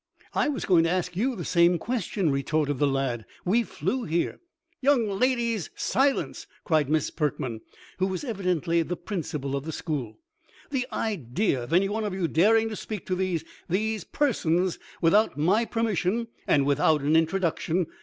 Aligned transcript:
"I 0.33 0.47
was 0.49 0.65
going 0.65 0.83
to 0.85 0.89
ask 0.89 1.15
you 1.15 1.35
the 1.35 1.45
same 1.45 1.77
question," 1.77 2.31
retorted 2.31 2.79
the 2.79 2.87
lad. 2.87 3.23
"We 3.45 3.61
flew 3.61 4.03
here." 4.05 4.39
"Young 4.81 5.07
ladies! 5.07 5.69
Silence!" 5.75 6.47
cried 6.63 6.89
Miss 6.89 7.11
Perkman, 7.11 7.61
who 7.99 8.07
was 8.07 8.23
evidently 8.23 8.81
the 8.81 8.95
principal 8.97 9.55
of 9.55 9.63
the 9.63 9.71
school. 9.71 10.17
"The 10.71 10.87
idea 10.91 11.61
of 11.65 11.71
any 11.71 11.87
one 11.87 12.03
of 12.03 12.15
you 12.15 12.27
daring 12.27 12.67
to 12.69 12.75
speak 12.75 13.05
to 13.05 13.15
these 13.15 13.43
these 13.69 14.03
persons 14.03 14.79
without 15.03 15.37
my 15.37 15.65
permission, 15.65 16.29
and 16.47 16.65
without 16.65 17.03
an 17.03 17.15
introduction! 17.15 17.85